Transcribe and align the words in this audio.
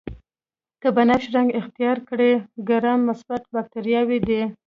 که 0.81 0.87
بنفش 0.95 1.25
رنګ 1.35 1.49
اختیار 1.59 1.97
کړي 2.09 2.31
ګرام 2.69 2.99
مثبت 3.09 3.41
باکتریاوې 3.53 4.19
دي. 4.27 4.41